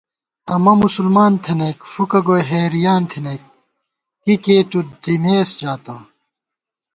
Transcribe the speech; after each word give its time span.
امہ 0.53 0.73
مسلمان 0.83 1.33
تھنَئیک 1.43 1.79
فُکہ 1.93 2.19
گوئی 2.25 2.41
حېریان 2.49 3.01
تھنَئیک 3.11 3.43
کی 4.23 4.33
کېئی 4.43 4.63
تُو 4.69 4.79
دِمېس 5.01 5.49
ژاتہ 5.61 5.95